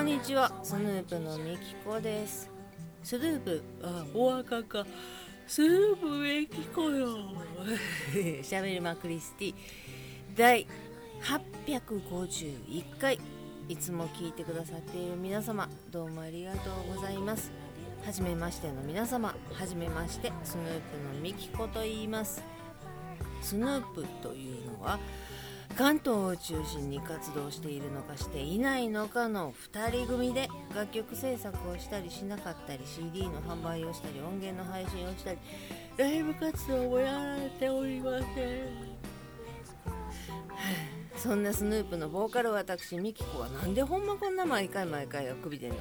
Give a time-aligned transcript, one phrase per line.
[0.00, 0.50] こんにちは。
[0.62, 2.50] スヌープのみきこです。
[3.02, 4.86] スヌープあお若か
[5.46, 7.18] スヌープみきこよ。
[8.42, 9.54] しゃべりまクリスティ。
[10.34, 10.66] 第
[11.76, 13.20] 851回。
[13.68, 17.52] いつも聞いてくださっている皆様どうもありがとうございます。
[18.02, 22.42] はじめましての皆様はじめましてスヌープのみきこと言います。
[23.42, 24.98] スヌープというのは
[25.76, 35.38] 関東を中心に活動しているのかしていないのかの2人組で楽曲制作をしたりしなかったり CD の販売をしたり音源の配信をしたり
[35.96, 38.26] ライブ活動もやられておりません
[41.16, 45.76] そんなスヌープのボーカル私ミキコはなんでほんまこんな毎回毎回あくびでんの、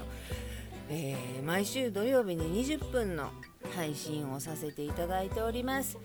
[0.90, 3.30] えー、毎週土曜日に20分の
[3.76, 5.98] 配信をさせていただいております。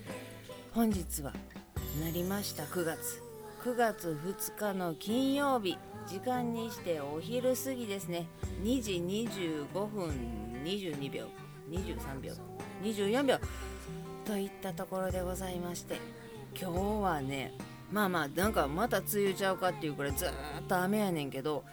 [0.74, 1.32] 本日は
[2.02, 3.23] なりました9月
[3.64, 8.27] 9月2日の金曜日時間にしてお昼過ぎですね。
[8.62, 10.10] 2時25分
[10.62, 11.24] 22秒。
[11.70, 12.35] 23秒。
[12.82, 13.38] 24秒。
[14.26, 15.96] といったところでございまして
[16.60, 17.54] 今日はね
[17.90, 20.29] まあまあなんかまた梅雨ちゃうかっていうくらいずっ
[20.68, 21.65] と雨やねんけど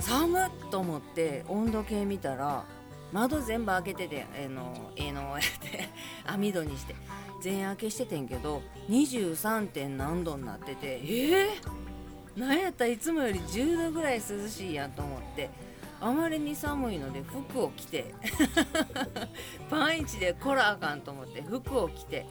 [0.00, 2.64] 寒っと思って温度計見たら
[3.14, 5.88] 窓全部開けててえー、のえー、のやって
[6.26, 6.96] 網戸にして
[7.40, 9.68] 全開けしててんけど 23.
[9.68, 15.48] 点何度になっててえー、なんやったらいつもより10度ぐらい涼しいやんと思って
[16.00, 18.12] あまりに寒いので服を着て
[19.70, 22.26] パンイチでこらあかんと思って服を着て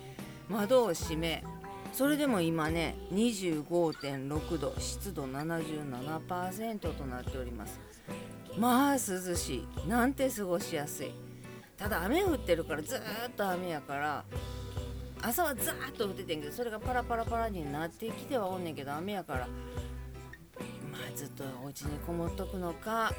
[0.50, 1.46] 窓を閉め
[1.94, 7.93] それでも今ね25.6度湿度77%となっております
[8.58, 9.00] まあ涼
[9.36, 11.12] しいなんて過ごしやすい
[11.78, 13.00] ただ雨降ってるからずっ
[13.36, 14.24] と雨やから
[15.22, 19.48] 朝はザーッと降っててんけどそれがパラパラパラになってきてはおんねんけど雨やから
[20.92, 23.14] まあずっとお家にこもっとくのか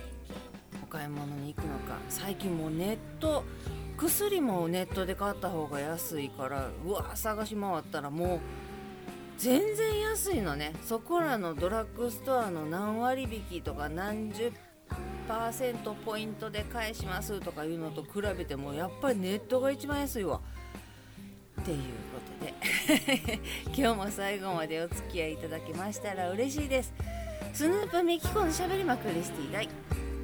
[0.83, 3.45] お買い物に行くのか最近もうネット
[3.97, 8.41] 薬もネットで買った方が安いからうわ探し回ったらもう
[9.39, 10.73] 全然安いのね。
[10.85, 14.53] そこらのドラッグストアの何割引きとか何十
[15.29, 20.41] 10%ポイントで返しますとかいうのと比べてもやっぱりネットが一番安いわ。
[21.61, 22.45] っていうこと
[23.27, 23.41] で。
[23.75, 26.93] 今日も最後までお付き合いいただけましたら嬉しいです。
[27.53, 29.69] スヌープミキコのしゃべりまくりスティ第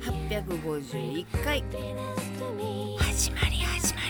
[0.00, 1.64] 851回。
[2.98, 4.00] 始まり始ま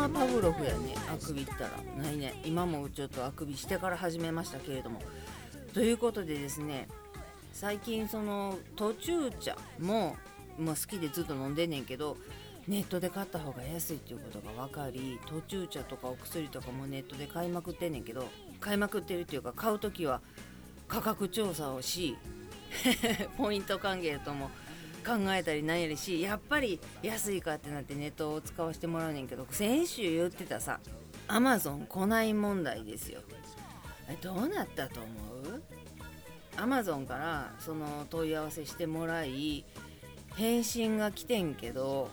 [0.00, 1.70] まパブロフやねあくびったら。
[2.02, 5.02] ないね今もちょっとあくびしてから始めましたけれども。
[5.74, 6.88] ということでですね
[7.52, 10.16] 最近その途中茶も、
[10.58, 12.16] まあ、好きでずっと飲んでんねんけど
[12.66, 18.28] ネットで買った方が安いっていうことが分かり途中茶とかお薬とかもネットで買いまくってんねんけど
[18.58, 20.20] 買いまくってるっていうか買う時は
[20.88, 22.16] 価格調査をし
[23.36, 24.50] ポイント還元とも
[25.00, 30.80] 考えたりなんやりしやっぱり安いかってなってネットを使わせてもらうねんけど先週言ってたさ
[31.28, 33.20] アマゾン来ない問題ですよ。
[34.08, 35.10] えどうなったと思
[35.56, 35.62] う？
[36.56, 39.64] アマゾンからその問い合わせしてもらい
[40.34, 42.10] 返信が来てんけど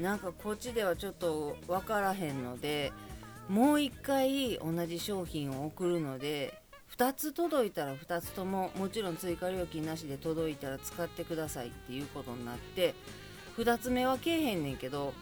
[0.00, 2.92] なんかこっちではちょっと分からへんので
[3.48, 6.58] もう一回同じ商品を送るので
[6.96, 12.94] 2つ届いたら2つとももちろん追加料金なしで届いたら使ってくださいっていうことになって
[13.58, 15.12] 2つ目はけえへんねんけど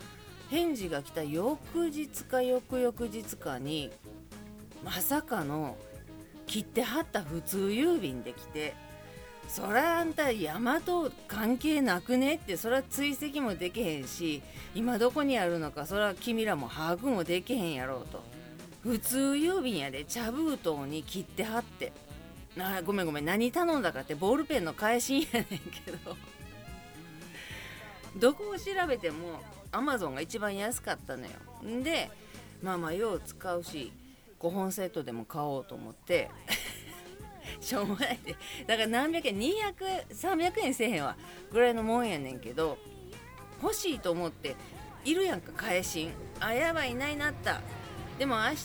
[0.50, 3.90] 返事が来た翌日か翌々日かに
[4.84, 5.76] まさかの
[6.46, 8.74] 切ってはった普通郵便で来て
[9.48, 14.42] そらあんた山と関係なくねってそら追跡もできへんし
[14.74, 18.31] 今どこにあるのかそら君らも把握もできへんやろうと。
[18.82, 21.93] 普通郵便やで茶封筒に切ってはって。
[22.58, 25.44] あごめんごめん何頼んだかってボールペンの返しやねん
[25.84, 26.17] けど。
[28.17, 29.40] どこを調べても
[29.70, 31.31] アマゾンが一番安かったのよ。
[31.82, 32.11] で
[32.62, 33.93] まあまあよう使うし
[34.38, 36.31] 5本セットでも買おうと思って。
[37.61, 38.37] しょうもないで。
[38.67, 41.17] だから何百円200300円せえへんわ。
[41.52, 42.78] ぐらいのもんやねんけど
[43.62, 44.56] 欲しいと思って
[45.05, 47.62] いるやんか返しんあやばいないなった。
[48.19, 48.56] でも明日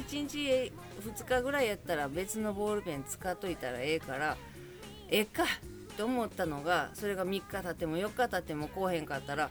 [0.00, 0.72] 1日
[1.02, 4.36] 2日ぐらいやったら別のボールペン使っといたらええから
[5.08, 5.44] ええか
[5.96, 9.50] と思ったのがそれが3日経っても4日経ってもこうへんかったら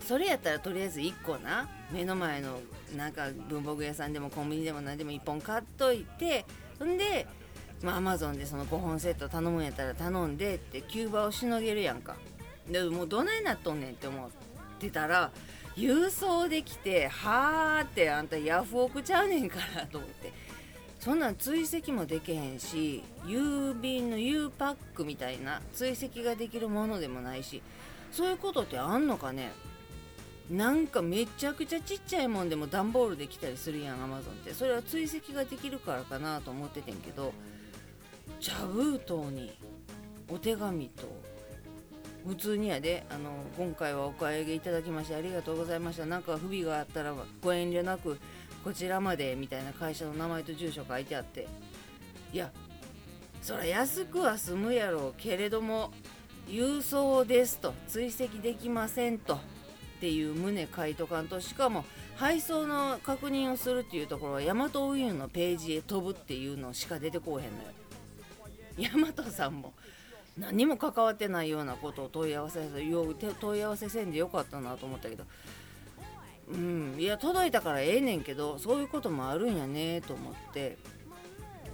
[0.00, 2.60] それやったらとりあえず1個な目の前の
[2.96, 6.44] なんか文房具屋さんでもコンビニでも何でも1本買っといて
[6.78, 7.26] ほんで
[7.84, 12.16] アマゾンでその5本セット頼むんやったら頼んでってキューバをしのげるやんか。
[12.70, 14.30] でもどないなっとんねんって思っ
[14.78, 15.30] てたら
[15.76, 20.32] 郵送できてはーってあんたヤフオクちゃうねんからと思って。
[21.00, 27.60] そんなん追跡もできへんし郵便の U パックみたいな追跡ができるものでもないし
[28.10, 29.52] そういうことってあんのかね？
[30.50, 34.54] なんかめちゃくちゃちっちゃいもんでも段ボールできたりするやんアマゾンって。
[34.54, 37.34] それは追跡ができるからかなと思っててんけど
[38.40, 39.52] 茶封筒に
[40.30, 41.02] お手紙と
[42.26, 43.04] 普通にやで。
[43.10, 46.06] あの今回はお買い上げいただきましてありがとうございました。
[46.06, 48.18] なんか不備があったらご遠慮なく
[48.62, 51.46] こちらまでみたいな会社の名前と住所書いてあって。
[52.32, 52.50] いや
[53.42, 55.92] そら安くは済むやろうけれども
[56.48, 57.74] 郵送ですと。
[57.88, 59.34] 追跡できませんと。
[59.34, 59.38] っ
[60.00, 61.40] ていう旨書いとかんと。
[61.40, 61.84] しかも
[62.16, 67.68] 配送の確認をするっていうところはヤマト運輸のページへ飛ぶっていうのしか出てこうへんのよ。
[68.76, 69.72] ヤマトさんも
[70.38, 72.60] 何も関わってないようなことを問い合わせ
[73.40, 75.24] 問い合わせせんでよかったなと思ったけど
[76.52, 80.76] うんいや届いたからええねんけどそういうこともあるんやねと思って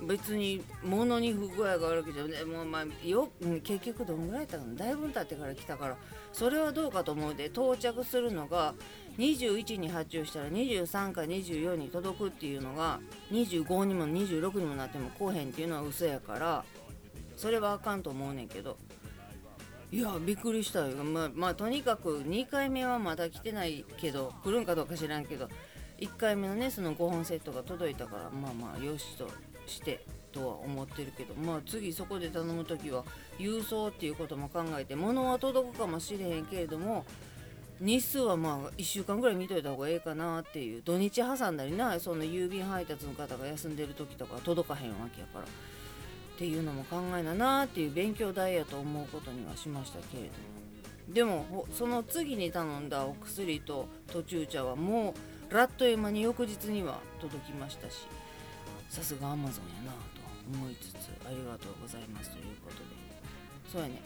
[0.03, 3.29] 別に物に不具合があるけじゃねもうまあよ
[3.63, 5.97] 結局どんぐらい経ったのだいぶ経ってから来たから
[6.33, 8.75] それはどうかと思うで到着するのが
[9.19, 16.65] 21に発注したら23か24に届くっていうのが25にも26にもなっても来へんっていうのは嘘やから
[17.41, 18.77] それはあかんと思うねんけど。
[19.93, 20.97] いやびっくりしたよ。
[20.99, 25.49] まあ、まあ、とにかく2回目はまだ来てないけど来るんかどうか知らんけど
[25.99, 29.29] 1回目のねその5本セットが届いたからまあまあよしと
[29.67, 33.05] してとは思ってるけどまあ次そこで頼む時は
[33.39, 37.05] 郵送っていうことも考えて物は届くかもしれへんけれども
[37.81, 45.47] 日数はまあ1週間ぐらい見といた方がええかなっていう土日挟んだりなその郵便配達の方が休んでる時とか届かへんわけやから。
[46.41, 50.33] っていうのも考えななっていう勉強代やと思うことにはしましたけれども。
[51.11, 55.15] でもその次に頼んだお薬と途中茶はも
[55.51, 58.07] うラットエマに翌日には届きましたし
[58.89, 59.99] さすがアマゾンやなと
[60.55, 62.85] 思いつつありがとうございますということで。
[63.71, 64.01] そうやね。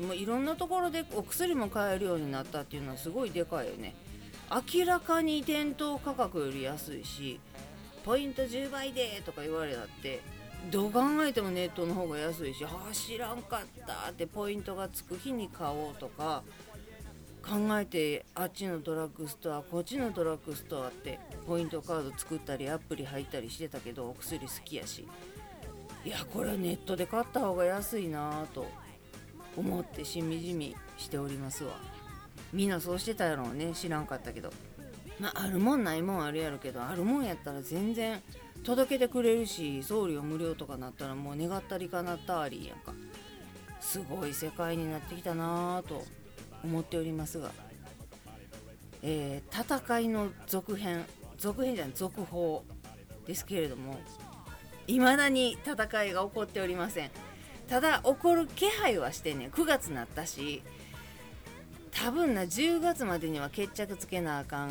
[0.00, 3.96] もういろんなところでお薬も買えるようになったっていうのはすごいでかいよね。
[4.48, 7.40] 明らかに店頭価格より安いし
[8.04, 10.20] ポイント10倍でとか言われたって
[10.70, 16.42] どう考えてもネットの方が安いしああ知らんかったってポイントがつく日に買おうとか
[17.42, 25.06] 考えてあっちのドラッグストアこっちのドラッグストアってポイントカード作ったりアプリ入ったりしてたけどお薬好きやし。
[26.04, 28.66] いやこれはネットで買った方が安いなぁと
[29.56, 31.72] 思ってしみじみしておりますわ。
[32.52, 33.72] みんなそうしてたやろうね。
[33.74, 34.52] 知らんかったけど。
[35.18, 38.22] まああるもんないもんあるやろけどあるもんやったら全然
[38.64, 42.92] 届けてくれるし送料無料とかなったらもう願ったりかなったりやんか。
[43.80, 46.04] すごい世界になってきたなぁと
[46.64, 47.52] 思っておりますが、
[49.02, 51.04] えー、戦いの続編。
[51.38, 52.64] 続編じゃない続報
[53.26, 53.98] ですけれども。
[54.86, 57.10] 未だに戦いが起こっておりません。
[57.68, 59.50] ただ起こる気配はしてねん。
[59.50, 60.62] 9月なったし。
[61.90, 64.70] 多分な10月までには決着つけなあかん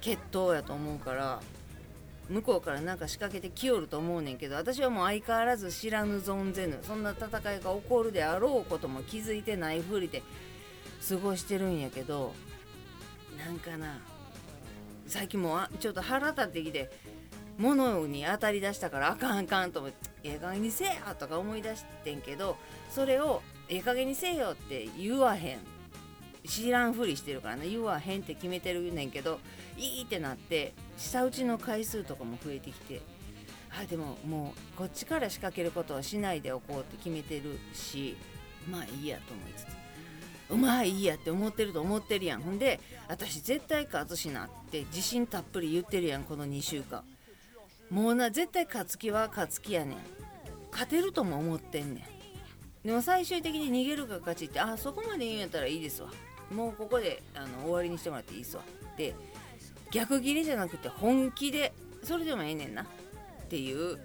[0.00, 1.40] 決闘やと思うから。
[2.28, 10.22] 向こうからなんか仕掛けてきよると思うねんけど私はもう相変わらず知らぬ存ぜぬそんな戦いが起こるであろうことも気づいてないふりで
[11.08, 12.34] 過ごしてるんやけど
[13.38, 13.98] なんかな
[15.06, 16.90] 最近もうちょっと腹立ってきて
[17.56, 22.56] 物に当たりだしたからあかんあかんと思ってええ加減にせえよとか思い出してんけど
[22.90, 25.77] それをええ加減にせえよって言わへん。
[26.48, 27.68] 知らんふりしてるからね。
[27.68, 29.38] 言わへんって決めてるねんけど
[29.76, 33.00] いいってなって下打ちの回数とかも増えてきて
[33.70, 38.16] あでももうこっちから仕掛けることはしないでおこうって決めてるし
[38.68, 39.66] まあいいやと思いつつ
[40.50, 42.40] うまいいいやって思ってると思ってるやん。
[42.40, 47.04] ほんで私絶対勝つしなって自信たっぷり言ってるやんこの2週間。
[47.90, 49.98] もうな絶対勝つ気は勝つ気やねん。
[50.70, 52.06] 勝てるとも思ってんね
[52.84, 52.86] ん。
[52.86, 56.08] でも最終的に逃げるか勝ちってあそこまで言うんやったらいいですわ。
[56.52, 58.62] もうここであの終わりにしてもらっていいですわ。
[58.96, 59.14] で
[59.90, 62.82] 逆ギレじゃなくて本気でそれでもええねんな。
[62.82, 62.86] っ
[63.48, 63.98] ていう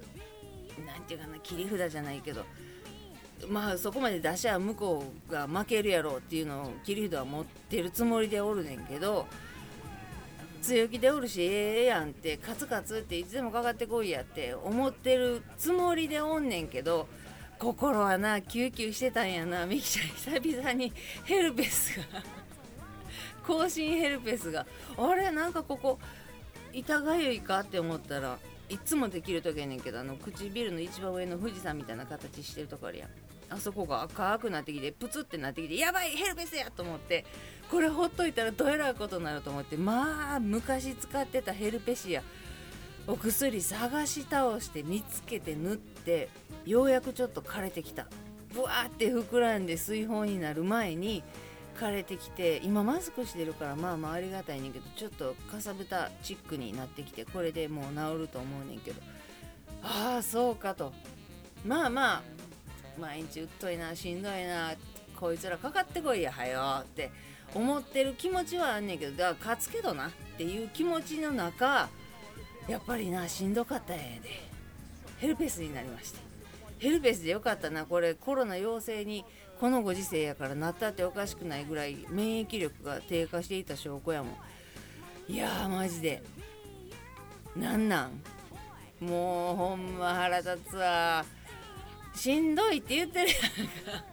[0.85, 2.45] 何て言うかな切り札じゃないけど。
[3.47, 9.27] まあそこまで出しゃ向こうが負けるやろうっていうのを切り札は持ってるつもりでおるねんけど
[10.61, 17.07] 強気でおるしええやんってカツカツっていつでもかかってこいやって思ってるつもりでおんねんけど
[17.63, 19.65] 心はなキューキューしてたんやな。
[19.65, 20.91] ミキちゃん久々に
[21.23, 22.03] ヘルペスが。
[23.47, 24.65] 口唇ヘルペスが。
[24.97, 25.99] あれなんかここ
[26.73, 28.37] 痛がゆいかって思ったら
[28.69, 33.07] いつもできる時やねんけどあの唇の一番上の富士山みたいな形してるとこあるや
[33.49, 37.25] あそこが赤くなってきてプツってなってきてやばいヘルペスやと思って
[37.69, 42.23] これほっといたらどえらいことになると思ってまあ昔使ってたヘルペシア
[43.05, 46.29] お薬探し倒して見つけて塗って
[46.65, 48.07] ようやくちょっと枯れてきた。
[48.53, 51.23] ブワーって膨らんで水泡になる前に
[51.77, 59.01] 枯れてきて今マスクしてるからまあまあありがたいねんけどちょっとかさぶたチックになってきてこれでもう治ると思うねんけど。
[59.81, 60.93] ああそうかと。
[61.65, 62.21] まあまあ
[62.97, 64.75] 毎日うっといなしんどいな
[65.19, 67.11] こいつらかかってこいやはよって
[67.53, 71.89] 思ってる気持ちはあんねんけどだから勝つけどなっていう気持ちの中
[72.67, 74.53] やっぱりなしんどかったんやで。
[75.19, 76.19] ヘルペスになりまして
[76.79, 77.85] ヘルペスでよかったな。
[77.85, 79.23] これコロナ陽性に
[79.59, 84.31] このご時世やからなったっておかしくないぐらい免疫力が低下していた証拠やも
[85.29, 85.31] ん。
[85.31, 86.21] いやーマジで。
[87.55, 88.19] なんなん？
[88.99, 91.23] もうほんま腹立つわ。
[92.13, 94.05] しんどいって言ってるやんか。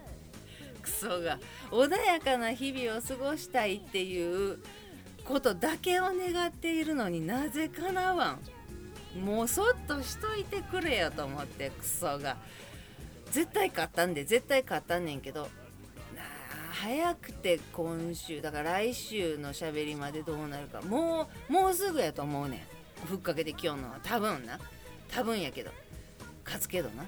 [0.81, 1.39] クソが。
[1.71, 4.59] 穏やかな日々を過ごしたいっていう
[5.31, 8.37] ことだけを願っているのになぜかなわ
[9.15, 9.19] ん。
[9.25, 12.37] もうそっとしといてくれよと思ってクソが。
[13.31, 15.47] 絶対勝ったんで絶対勝ったんねんけど
[16.71, 20.81] 早くて今週だから来週のしゃべりまでどうなるか。
[20.81, 22.65] もうもうすぐやと思うね
[23.03, 23.07] ん。
[23.07, 23.99] ふっかけてきよんのは。
[24.03, 24.59] 多分な。
[25.09, 25.71] 多分やけど。
[26.43, 27.05] 勝つけどな。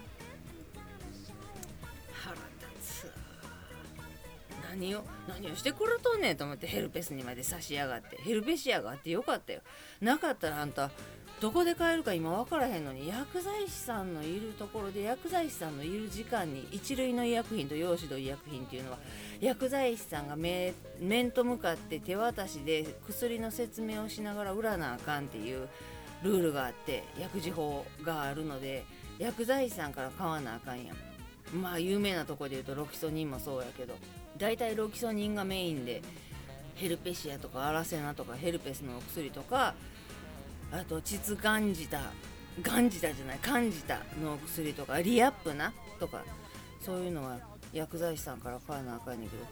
[4.74, 9.62] 何を何をしてくれとんねんと思ってヘルペスにまで差しやがってヘルペシアがあってよかったよ。
[10.02, 10.90] なかったらあんた
[11.40, 18.98] どこで買えるか今分からへんのに薬剤師さんのいるところで薬剤師さんのいる時間に一類の医薬品と用紙の医薬品っていうのは
[19.42, 20.74] 薬剤師さんが面
[21.32, 25.68] と向かって手渡しで薬の説明をしながら売らなあかんっていう
[26.24, 28.86] ルールがあって薬事法があるので
[29.20, 30.98] 薬剤師さんから買わなあかんやん。
[31.62, 33.96] まあ有名なとこで言うとロキソニンもそうやけど。
[34.38, 36.02] だいたいロキソニンがメインで
[36.76, 39.76] ヘルペシアとかアラセナとかヘルペスのお薬とか
[40.72, 42.02] あと膣ガンジタ
[42.62, 46.24] ガンジタじゃないカンジタのお薬とかリアップなとか
[46.82, 47.38] そういうのは
[47.72, 49.46] 薬剤師さんから買わなあかんねんけど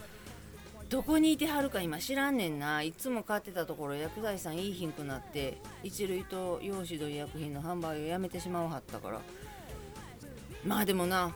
[0.90, 2.84] どこにいてはるか今知らんねんな。
[2.84, 9.22] いつも買ってたところ薬剤師さんいい品くなって一類と用紙と医薬品の販売をやめてしまうはったから。
[10.66, 11.34] まあでもな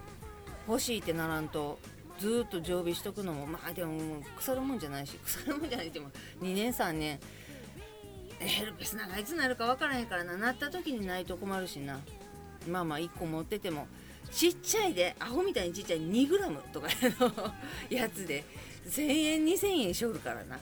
[0.68, 1.80] 欲しいってならんと
[2.19, 6.10] ずっと常備しとくのもまあでも腐るもんじゃないし腐るもんじゃないっても
[6.41, 7.19] 2年3年
[8.39, 12.00] ヘルペスなんかいつなるか分からへんからななった時にないと困るしな
[12.69, 13.88] まあまあ1個持ってても
[14.31, 16.88] ちっちゃいでアホみたいにちっちゃい 2g とか
[17.19, 17.53] の
[17.89, 18.43] やつで
[18.89, 20.60] 1000円2000円しょるからな。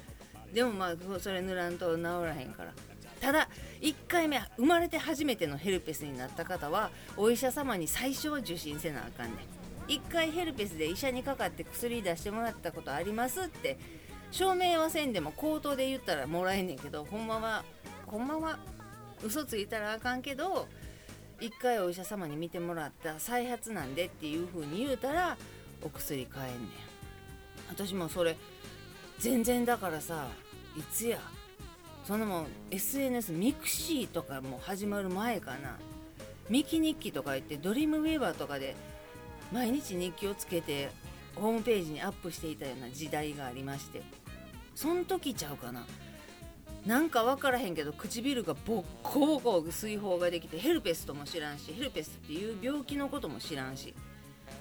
[0.54, 2.74] でもまあそれ塗らんと治らへんから。
[3.20, 3.48] ただ
[3.82, 9.38] 1回目生まれて初めてのヘルペスになった方はお医者様に最初は受診せなあかんねん。
[9.88, 13.78] 1回ヘルペスで医者にかかって薬出してもらったことありますって
[14.32, 17.64] 証明はせんでも口頭で言ったらもらえんねんけどほんまは
[18.08, 18.58] ほんまは
[19.24, 20.68] 嘘ついたらあかんけど
[21.40, 25.38] 一回お医者様に見てもらった再発なんでっていう風に言うたら
[25.82, 26.70] お薬買えんねん。
[27.70, 28.38] 私もそれ
[29.20, 30.28] 全然だからさ
[30.78, 31.20] いつや
[32.04, 35.78] そのもん SNS ミクシーとかも始まる前かな。
[36.50, 38.76] ミキ日記とか言ってドリームウェーバーとかで
[39.54, 40.90] 毎日日記をつけて
[41.36, 44.02] ホームページにアップしていたような時代がありまして
[44.74, 45.86] そん時ちゃうかな。
[46.88, 53.94] なんか分からへんけど唇がボッコボコ水疱ができてヘルペスとも知らんしヘルペスっていう病気のことも知らんし。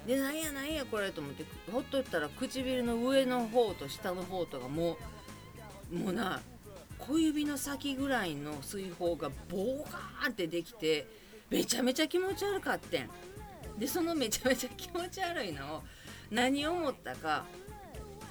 [0.07, 4.99] でなんやなんやこれと思ってほっといたら唇の上の方と下の方とかも
[5.93, 6.41] うもうな
[6.99, 11.07] 小指の先ぐらいの水泡がボーカーンってできて
[11.51, 13.11] めちゃめちゃ気持ち悪かってん。
[13.79, 15.83] でそのめちゃめちゃ気持ち悪いのを
[16.31, 17.45] 何を思ったか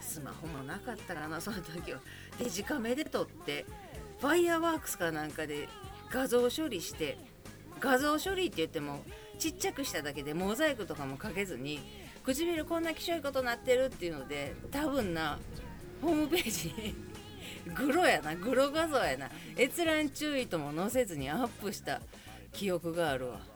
[0.02, 2.00] スマホもなかったかなその時は。
[2.40, 3.66] デジカメで撮って
[4.20, 5.68] ファイヤーワークスかなんかで
[6.12, 7.18] 画像処理して
[7.80, 9.04] 画像処理って言っても
[9.40, 11.80] ちっちゃくしただけでモザイクとかもかけずに
[12.24, 15.40] 唇こんなきしょいことなってるっていうので多分な
[16.02, 16.96] ホームページに
[17.74, 22.02] グロやなグロ画像やな閲覧注意とも載せずにアップした
[22.54, 23.51] 記憶があるわ。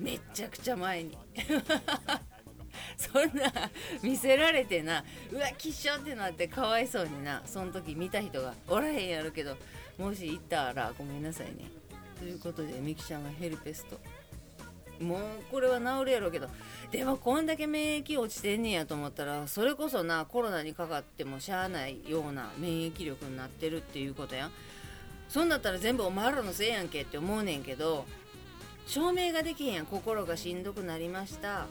[0.00, 1.16] めっちゃくちゃ前に。
[2.96, 3.70] そんな
[4.02, 5.04] 見せられてな。
[5.30, 7.42] うわきっしょってなってかわいそうにな。
[7.44, 9.56] その時見た人がおらへんやるけど
[9.98, 11.70] もし行ったらごめんなさいね。
[12.18, 14.00] ということでみきちゃんはヘルペスト。
[15.04, 16.48] もうこれは治るやろうけど
[16.90, 24.52] でもこんだけ免疫落ちてんねんやと思ったらそれこそなコロナにかかってもしゃあないような免疫力になってるっていうことやん。
[25.28, 28.04] そんだったら全部お前らのせいやんけって思うねんけど
[28.86, 29.86] 証明ができへんやん。
[29.86, 31.66] 心がしんどくなりました。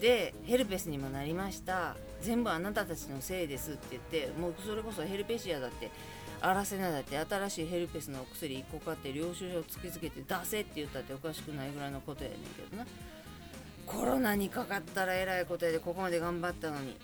[0.00, 1.96] でヘルペスにもなりました。
[2.20, 5.90] 全部あなたたちのせいですって言ってもうそれこそヘルペシアだって
[6.40, 12.86] アラセナだって新しいヘルペスのお薬1個買って領収書を突きつけて出せって言ったっておかしくないぐらいのことやねんけどな。
[13.86, 16.96] コロナにかかったらえらいことやでここまで頑張ったのに。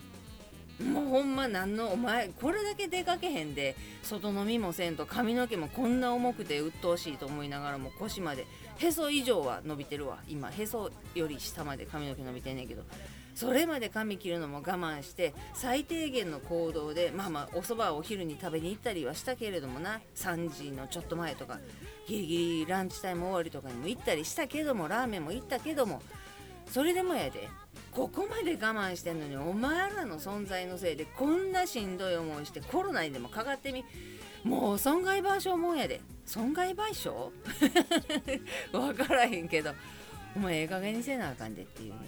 [0.82, 8.44] もうほんまなんのお前これだけ出かけへんで外飲みもせんと髪の毛もこんな重くて鬱陶しいと思いながらも腰まで
[8.78, 10.18] へそ以上は伸びてるわ。
[10.28, 12.82] 今へそより下まで髪の毛伸びてんねんけど
[13.34, 20.00] それまで髪切るのも我慢して最低限の行動でまあまあおそばをお昼に食べに行ったりはしたけれどもな。
[20.14, 21.58] 3時のちょっと前とか
[22.06, 26.02] ギリギリランチタイム終わりとかにも行ったりしたけどもラーメンも行ったけども
[26.70, 27.48] それでもやで。
[27.92, 33.84] ここまで我慢してんのにお前らの存在のせいでこんなしんどい思いしてコロナにでもかかってみ。
[34.44, 36.00] もう損害賠償もんやで。
[36.26, 37.30] 損害賠償？
[38.72, 39.72] 分からへんけど。
[40.36, 41.98] お前ええ加減にせなあかんでっていうね。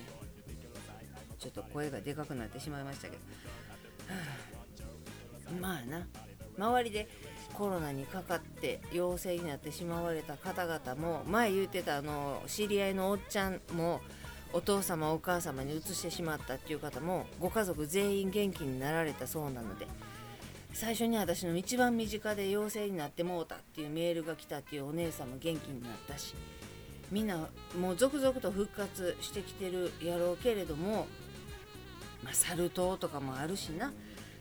[1.39, 3.23] ちょっと声がでかくなってしまいましたけど、
[4.13, 4.21] は
[5.49, 6.07] あ、まあな。
[6.59, 7.09] 周りで
[7.55, 14.01] コロナにかかって陽性になってしまわれた方々も前言ってたあの知り合いのおっちゃんも
[14.53, 19.87] お父様お母様に移してしまったっていう方もご家族全員元気になられたそうなので。
[20.77, 26.35] 最初に私の一番身近で陽性になってもうたっていうメールが来たっていうお姉さんも元気になったし
[27.11, 27.49] みんな
[27.81, 31.07] もう続々と復活してきてるやろうけれども、
[32.23, 33.91] まあ、サル痘とかもあるしな。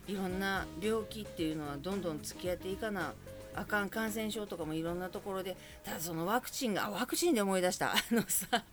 [0.07, 3.13] いろんな病気っていうのはどんどん付き合っていかな
[3.55, 7.93] あかん感染症とかもいろんなところでただそのワクチンがワクチンで思い出した。
[7.95, 8.65] あのさ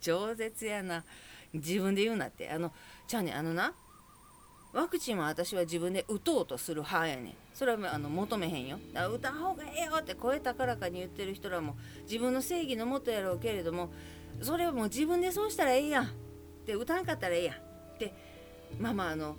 [0.00, 1.04] 饒舌やな。
[1.52, 2.48] 自分で言うなって。
[2.48, 2.72] あの
[3.06, 3.74] ちゃうねあのな
[4.72, 7.34] ワクチンは私は自分で打とうとする派やねん。
[7.52, 8.78] それはあの求めへんよ。
[8.94, 13.92] だから打たん方がええよって声高らかに言ってる人らも自分の正義のもとやろうけれども
[14.40, 16.04] それはもう自分でそうしたらええやん。
[16.06, 16.08] っ
[16.64, 17.56] て打たんかったらええやん。
[17.56, 17.58] っ
[17.98, 18.14] て
[18.78, 19.36] まあまああの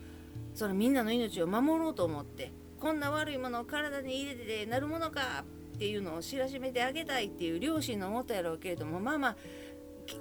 [0.53, 5.43] それみんなの命を守ろうと思ってこんな悪いものを体に入れてなるものか
[5.75, 9.35] っていうのを知らしめてあげたいっていう両親のもとやろうけれどもまあまあ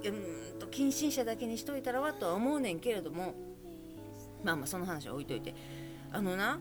[0.05, 3.35] うんと近親者だけにしといたらわとは思うねんけれども
[4.43, 5.55] まあまあその話は置いといて。
[6.11, 6.59] あのな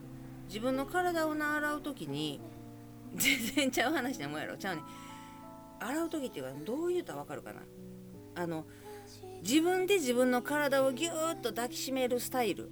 [0.49, 2.41] 自分の体をな洗う時に
[3.15, 4.57] 全然ちゃう話でもやろ。
[4.57, 4.83] ちゃうね
[5.79, 7.61] 洗う時っていうかどう言うたらわかるかな。
[8.35, 8.65] あの
[9.43, 12.71] 自分で自分の体をぎゅーっと抱きしめるスタイル。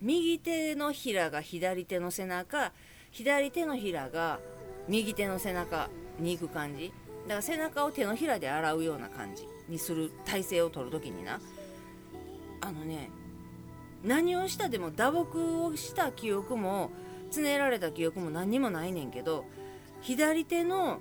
[0.00, 2.72] 右手のひらが左手の背中。
[3.10, 4.40] 左手のひらが
[4.88, 6.92] 右手の背中に行く感じ。
[7.24, 11.40] だから背中を手のひらで洗うような感じにする体勢を取る時にな。
[12.62, 13.10] あのね
[14.04, 16.90] 何をしたでも打撲をした記憶も
[17.30, 19.44] つねられた記憶も何にもないねんけど
[20.00, 20.98] 左手の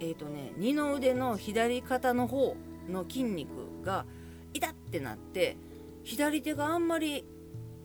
[0.00, 2.56] えっ、ー、とね二の腕の左肩の方
[2.88, 3.48] の筋肉
[3.84, 4.04] が
[4.54, 5.56] 痛ってなって
[6.02, 7.24] 左手があんまり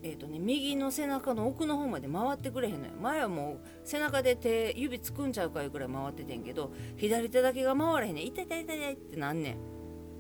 [0.04, 2.94] えーとね、右の背中の奥の方まで回ってくれへんのよ。
[3.02, 8.28] 前はもう背中で手指つくんちゃうかいうくらい回っててんけど左手だけが回れへんねん。
[8.28, 9.58] 痛い痛い痛い痛いってなんね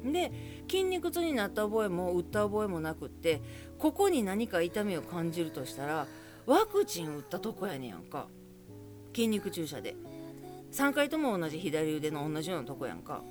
[0.03, 0.11] ん。
[0.11, 0.31] で
[0.69, 3.41] 筋肉痛になった覚えも打った覚えもなくって
[3.79, 6.07] ここに何か痛みを感じるとしたら
[6.45, 8.27] ワクチン打ったとこやねやんか。
[9.13, 9.95] 筋肉注射で。
[10.71, 13.21] 3回とも同じ左腕の同じようなとこやんか。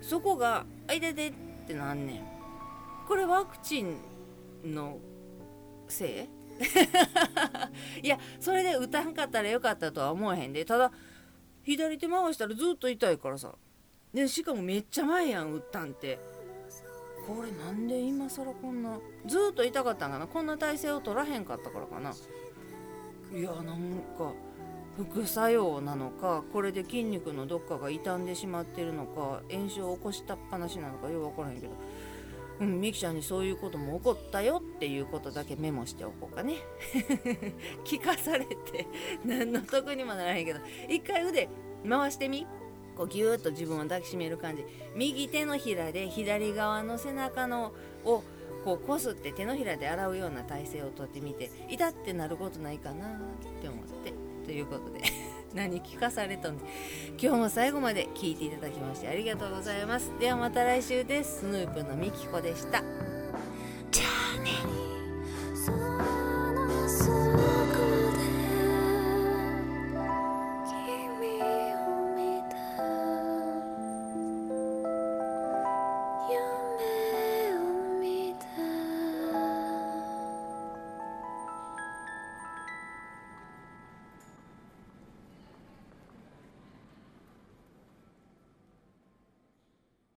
[0.00, 1.32] そこが「あいてて」っ
[1.66, 2.24] てなんねん。
[3.06, 3.96] これワクチン
[4.64, 4.98] の
[5.88, 6.28] せ
[8.02, 8.04] い？
[8.06, 10.64] いやそれで打たんかったらよかったとは思わへんで。
[10.64, 10.92] ただ
[11.62, 13.54] 左手回したらずっと痛いからさ。
[14.12, 16.18] でしかもめっちゃ前やん打ったんって。
[17.26, 20.26] これなんで今更こんなずっと痛かったんかな？
[20.26, 22.12] こんな体勢を取らへんかったからかな？
[23.32, 24.32] いやなんか
[24.96, 31.72] 副作用なのかこれで筋肉のどっかが傷んでしまってるのか炎症を起こしたっぱなしなのかよう分からへんけど。
[32.60, 36.54] うん、ミキちゃんにそういうことも起こったよっていうことだけメモしておこうかね。
[37.84, 38.86] 聞かされて
[39.24, 40.60] 何の得にもならへんけど。
[40.88, 41.48] 一回腕
[41.88, 42.46] 回してみ。
[42.96, 44.64] こうギューッと自分を抱きしめる感じ。
[44.94, 47.72] 右手のひらで左側の背中の
[48.04, 48.22] を
[48.64, 53.10] こうこすって手のひらで洗うような体勢をとってみて痛ってなることないかなっ
[53.60, 54.14] て思って
[54.46, 55.00] ということで
[55.52, 56.64] 何聞かされたんで
[57.20, 60.10] 今日も最後まで聞いていただきましてありがとうございます。
[60.18, 61.40] ではまた来週です。
[61.40, 63.03] スヌープのみきこでした。